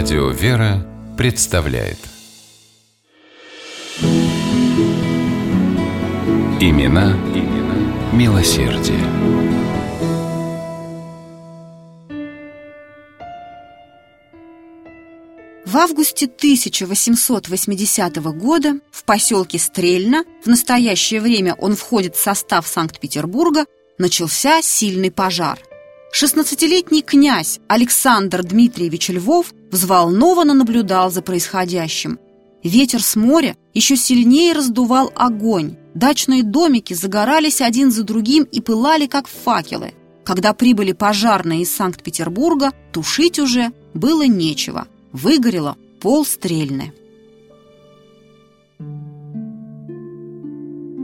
Радио 0.00 0.28
«Вера» 0.28 0.86
представляет 1.16 1.98
Имена, 6.60 7.16
имена 7.34 8.12
милосердие. 8.12 9.00
В 15.66 15.76
августе 15.76 16.26
1880 16.26 18.16
года 18.38 18.78
в 18.92 19.02
поселке 19.02 19.58
Стрельна, 19.58 20.22
в 20.44 20.46
настоящее 20.46 21.20
время 21.20 21.54
он 21.54 21.74
входит 21.74 22.14
в 22.14 22.22
состав 22.22 22.68
Санкт-Петербурга, 22.68 23.66
начался 23.98 24.62
сильный 24.62 25.10
пожар. 25.10 25.58
16-летний 26.14 27.02
князь 27.02 27.58
Александр 27.66 28.44
Дмитриевич 28.44 29.08
Львов 29.08 29.52
взволнованно 29.70 30.54
наблюдал 30.54 31.10
за 31.10 31.22
происходящим. 31.22 32.18
Ветер 32.64 33.02
с 33.02 33.16
моря 33.16 33.56
еще 33.74 33.96
сильнее 33.96 34.52
раздувал 34.52 35.12
огонь. 35.14 35.76
Дачные 35.94 36.42
домики 36.42 36.94
загорались 36.94 37.60
один 37.60 37.90
за 37.90 38.02
другим 38.02 38.44
и 38.44 38.60
пылали, 38.60 39.06
как 39.06 39.28
факелы. 39.28 39.92
Когда 40.24 40.52
прибыли 40.52 40.92
пожарные 40.92 41.62
из 41.62 41.72
Санкт-Петербурга, 41.72 42.72
тушить 42.92 43.38
уже 43.38 43.72
было 43.94 44.26
нечего. 44.26 44.86
Выгорело 45.12 45.76
пол 46.00 46.24
стрельны. 46.24 46.92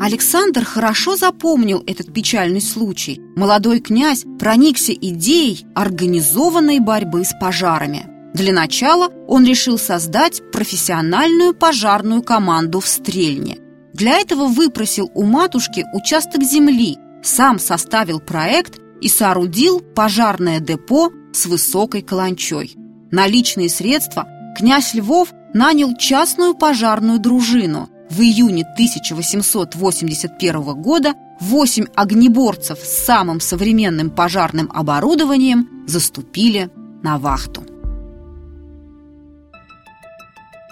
Александр 0.00 0.64
хорошо 0.64 1.16
запомнил 1.16 1.84
этот 1.86 2.12
печальный 2.12 2.62
случай. 2.62 3.20
Молодой 3.36 3.80
князь 3.80 4.24
проникся 4.38 4.94
идеей 4.94 5.66
организованной 5.74 6.80
борьбы 6.80 7.22
с 7.24 7.34
пожарами. 7.38 8.19
Для 8.34 8.52
начала 8.52 9.10
он 9.26 9.44
решил 9.44 9.78
создать 9.78 10.40
профессиональную 10.52 11.54
пожарную 11.54 12.22
команду 12.22 12.80
в 12.80 12.86
Стрельне. 12.86 13.58
Для 13.92 14.18
этого 14.18 14.46
выпросил 14.46 15.10
у 15.14 15.24
матушки 15.24 15.84
участок 15.92 16.42
земли, 16.42 16.96
сам 17.22 17.58
составил 17.58 18.20
проект 18.20 18.80
и 19.00 19.08
соорудил 19.08 19.80
пожарное 19.80 20.60
депо 20.60 21.10
с 21.32 21.46
высокой 21.46 22.02
каланчой. 22.02 22.74
На 23.10 23.26
личные 23.26 23.68
средства 23.68 24.28
князь 24.56 24.94
Львов 24.94 25.32
нанял 25.52 25.96
частную 25.96 26.54
пожарную 26.54 27.18
дружину– 27.18 27.88
в 28.10 28.20
июне 28.20 28.64
1881 28.64 30.82
года 30.82 31.14
восемь 31.38 31.86
огнеборцев 31.94 32.80
с 32.80 33.04
самым 33.04 33.40
современным 33.40 34.10
пожарным 34.10 34.68
оборудованием 34.74 35.86
заступили 35.86 36.70
на 37.02 37.18
вахту. 37.18 37.69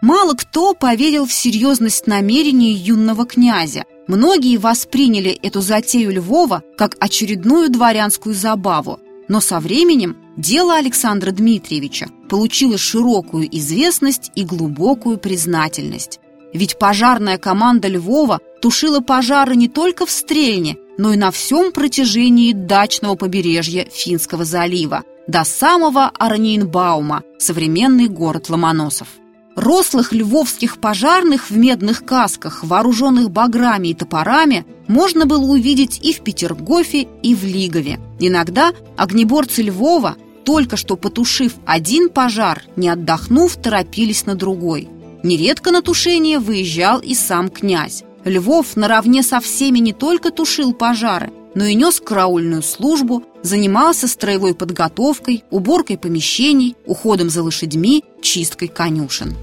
Мало 0.00 0.32
кто 0.32 0.72
поверил 0.72 1.26
в 1.26 1.32
серьезность 1.32 2.06
намерений 2.06 2.72
юного 2.72 3.26
князя. 3.26 3.84
Многие 4.06 4.56
восприняли 4.56 5.30
эту 5.30 5.60
затею 5.60 6.12
Львова 6.12 6.62
как 6.78 6.96
очередную 7.00 7.68
дворянскую 7.68 8.34
забаву. 8.34 8.98
Но 9.28 9.40
со 9.40 9.60
временем 9.60 10.16
дело 10.38 10.76
Александра 10.76 11.32
Дмитриевича 11.32 12.08
получило 12.30 12.78
широкую 12.78 13.54
известность 13.58 14.32
и 14.34 14.44
глубокую 14.44 15.18
признательность. 15.18 16.18
Ведь 16.54 16.78
пожарная 16.78 17.38
команда 17.38 17.88
Львова 17.88 18.40
тушила 18.62 19.00
пожары 19.00 19.54
не 19.54 19.68
только 19.68 20.06
в 20.06 20.10
Стрельне, 20.10 20.78
но 20.96 21.12
и 21.12 21.16
на 21.16 21.30
всем 21.30 21.72
протяжении 21.72 22.52
дачного 22.52 23.14
побережья 23.14 23.86
Финского 23.92 24.44
залива, 24.44 25.04
до 25.28 25.44
самого 25.44 26.06
Арнейнбаума, 26.08 27.22
современный 27.38 28.08
город 28.08 28.48
Ломоносов. 28.48 29.19
Рослых 29.56 30.12
львовских 30.12 30.78
пожарных 30.78 31.50
в 31.50 31.56
медных 31.56 32.04
касках, 32.04 32.64
вооруженных 32.64 33.30
баграми 33.30 33.88
и 33.88 33.94
топорами, 33.94 34.64
можно 34.86 35.26
было 35.26 35.44
увидеть 35.44 36.00
и 36.02 36.12
в 36.12 36.20
Петергофе, 36.20 37.08
и 37.22 37.34
в 37.34 37.44
Лигове. 37.44 38.00
Иногда 38.18 38.72
огнеборцы 38.96 39.62
Львова, 39.62 40.16
только 40.44 40.76
что 40.76 40.96
потушив 40.96 41.54
один 41.66 42.08
пожар, 42.08 42.62
не 42.76 42.88
отдохнув, 42.88 43.56
торопились 43.56 44.26
на 44.26 44.34
другой– 44.34 44.88
Нередко 45.22 45.70
на 45.70 45.82
тушение 45.82 46.38
выезжал 46.38 47.00
и 47.00 47.14
сам 47.14 47.50
князь. 47.50 48.04
Львов 48.24 48.76
наравне 48.76 49.22
со 49.22 49.40
всеми 49.40 49.78
не 49.78 49.92
только 49.92 50.30
тушил 50.30 50.72
пожары, 50.72 51.30
но 51.54 51.64
и 51.64 51.74
нес 51.74 52.00
караульную 52.00 52.62
службу, 52.62 53.24
занимался 53.42 54.08
строевой 54.08 54.54
подготовкой, 54.54 55.44
уборкой 55.50 55.98
помещений, 55.98 56.76
уходом 56.86 57.30
за 57.30 57.42
лошадьми, 57.42 58.04
чисткой 58.22 58.68
конюшен. 58.68 59.36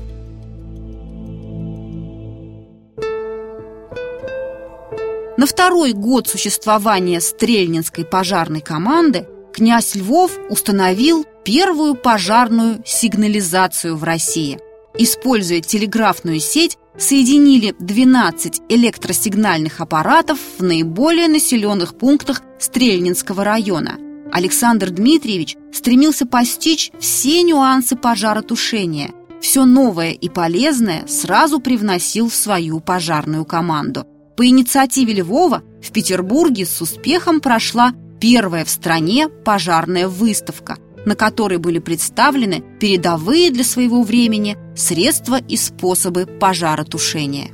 На 5.37 5.45
второй 5.45 5.93
год 5.93 6.27
существования 6.27 7.21
Стрельнинской 7.21 8.03
пожарной 8.03 8.61
команды 8.61 9.27
князь 9.53 9.93
Львов 9.95 10.37
установил 10.49 11.25
первую 11.43 11.95
пожарную 11.95 12.81
сигнализацию 12.85 13.95
в 13.95 14.03
России– 14.03 14.59
используя 14.97 15.61
телеграфную 15.61 16.39
сеть, 16.39 16.77
соединили 16.97 17.75
12 17.79 18.61
электросигнальных 18.69 19.81
аппаратов 19.81 20.39
в 20.57 20.63
наиболее 20.63 21.27
населенных 21.27 21.97
пунктах 21.97 22.41
Стрельнинского 22.59 23.43
района. 23.43 23.97
Александр 24.31 24.89
Дмитриевич 24.89 25.55
стремился 25.71 26.25
постичь 26.25 26.91
все 26.99 27.43
нюансы 27.43 27.95
пожаротушения. 27.95 29.11
Все 29.39 29.65
новое 29.65 30.11
и 30.11 30.29
полезное 30.29 31.05
сразу 31.07 31.59
привносил 31.59 32.29
в 32.29 32.35
свою 32.35 32.79
пожарную 32.79 33.45
команду. 33.45 34.05
По 34.35 34.45
инициативе 34.45 35.13
Львова 35.13 35.63
в 35.81 35.91
Петербурге 35.91 36.65
с 36.65 36.81
успехом 36.81 37.39
прошла 37.39 37.93
первая 38.19 38.65
в 38.65 38.69
стране 38.69 39.29
пожарная 39.29 40.07
выставка– 40.07 40.77
на 41.05 41.15
которой 41.15 41.57
были 41.57 41.79
представлены 41.79 42.63
передовые 42.79 43.51
для 43.51 43.63
своего 43.63 44.03
времени 44.03 44.57
средства 44.75 45.39
и 45.39 45.57
способы 45.57 46.25
пожаротушения. 46.25 47.51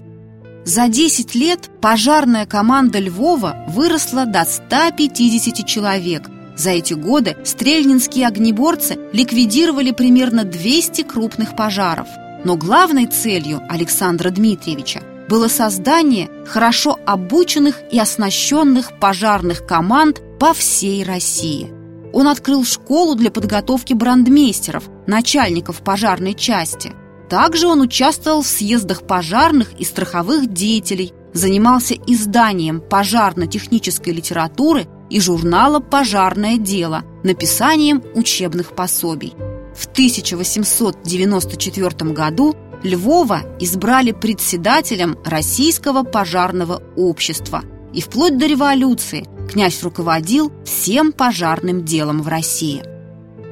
За 0.66 0.88
10 0.88 1.36
лет 1.36 1.70
пожарная 1.82 2.46
команда 2.46 3.00
Львова 3.00 3.66
выросла 3.68 4.26
до 4.26 4.46
150 4.46 5.66
человек. 5.66 6.30
За 6.56 6.70
эти 6.70 6.94
годы 6.94 7.36
стрельнинские 7.44 8.28
огнеборцы 8.28 8.98
ликвидировали 9.12 9.92
примерно 9.92 10.46
200 10.46 11.02
крупных 11.04 11.56
пожаров. 11.56 12.08
Но 12.46 12.56
главной 12.56 13.08
целью 13.08 13.62
Александра 13.70 14.30
Дмитриевича 14.30 15.02
было 15.30 15.48
создание 15.48 16.30
хорошо 16.46 16.98
обученных 17.06 17.82
и 17.92 18.00
оснащенных 18.00 19.00
пожарных 19.00 19.66
команд 19.66 20.22
по 20.40 20.54
всей 20.54 21.04
России– 21.04 21.72
он 22.14 22.28
открыл 22.28 22.64
школу 22.64 23.16
для 23.16 23.32
подготовки 23.32 23.94
брандмейстеров, 23.94 24.84
начальников 25.08 25.84
пожарной 25.84 26.36
части. 26.36 26.92
Также 27.30 27.68
он 27.68 27.82
участвовал 27.82 28.44
в 28.44 28.48
съездах 28.48 29.06
пожарных 29.08 29.74
и 29.80 29.84
страховых 29.84 30.54
деятелей, 30.54 31.12
занимался 31.34 31.96
изданием 31.96 32.80
пожарно-технической 32.80 34.14
литературы 34.14 34.86
и 35.10 35.20
журнала 35.20 35.80
«Пожарное 35.80 36.58
дело», 36.58 37.02
написанием 37.24 38.04
учебных 38.14 38.76
пособий. 38.76 39.34
В 39.76 39.88
1894 39.88 42.12
году 42.12 42.56
Львова 42.84 43.42
избрали 43.60 44.12
председателем 44.12 45.18
Российского 45.26 46.04
пожарного 46.04 46.84
общества, 46.96 47.64
и 47.94 48.02
вплоть 48.02 48.38
до 48.38 48.48
революции 48.48 49.26
князь 49.50 49.84
руководил 49.84 50.52
всем 50.66 51.12
пожарным 51.12 51.86
делом 51.86 52.22
в 52.22 52.28
России. 52.28 52.84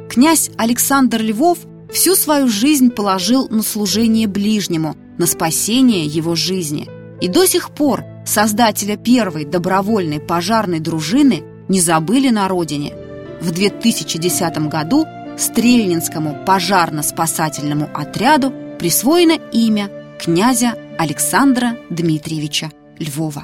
Князь 0.10 0.50
Александр 0.58 1.22
Львов 1.22 1.60
всю 1.92 2.16
свою 2.16 2.48
жизнь 2.48 2.90
положил 2.90 3.48
на 3.50 3.64
служение 3.64 4.28
ближнему, 4.28 4.96
на 5.18 5.26
спасение 5.26 6.06
его 6.06 6.36
жизни. 6.36 6.90
И 7.22 7.28
до 7.28 7.46
сих 7.46 7.72
пор 7.72 8.04
создателя 8.26 8.98
первой 8.98 9.46
добровольной 9.46 10.20
пожарной 10.20 10.80
дружины 10.80 11.44
не 11.68 11.80
забыли 11.80 12.30
на 12.30 12.48
родине. 12.48 12.94
В 13.42 13.52
2010 13.52 14.68
году 14.68 15.06
Стрельнинскому 15.38 16.44
пожарно-спасательному 16.46 17.90
отряду 17.94 18.54
присвоено 18.80 19.40
имя 19.52 19.90
князя 20.20 20.76
Александра 20.98 21.78
Дмитриевича 21.90 22.72
Львова. 23.00 23.44